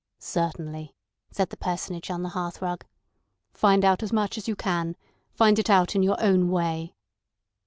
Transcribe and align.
"Certainly," 0.17 0.95
said 1.29 1.51
the 1.51 1.57
Personage 1.57 2.09
on 2.09 2.23
the 2.23 2.29
hearthrug. 2.29 2.87
"Find 3.53 3.85
out 3.85 4.01
as 4.01 4.11
much 4.11 4.35
as 4.35 4.47
you 4.47 4.55
can; 4.55 4.95
find 5.31 5.59
it 5.59 5.69
out 5.69 5.93
in 5.95 6.01
your 6.01 6.19
own 6.19 6.49
way." 6.49 6.95